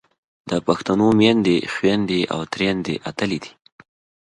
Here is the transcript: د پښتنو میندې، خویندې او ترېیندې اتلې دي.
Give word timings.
د 0.49 0.51
پښتنو 0.67 1.07
میندې، 1.19 1.57
خویندې 1.73 2.21
او 2.33 2.41
ترېیندې 2.53 2.95
اتلې 3.09 3.37
دي. 3.43 3.51